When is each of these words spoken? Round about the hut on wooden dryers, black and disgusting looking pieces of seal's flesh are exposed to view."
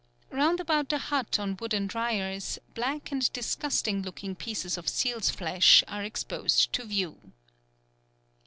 Round 0.31 0.59
about 0.59 0.89
the 0.89 0.97
hut 0.97 1.37
on 1.37 1.55
wooden 1.59 1.85
dryers, 1.85 2.57
black 2.73 3.11
and 3.11 3.31
disgusting 3.33 4.01
looking 4.01 4.33
pieces 4.33 4.75
of 4.75 4.89
seal's 4.89 5.29
flesh 5.29 5.83
are 5.87 6.01
exposed 6.03 6.73
to 6.73 6.85
view." 6.85 7.19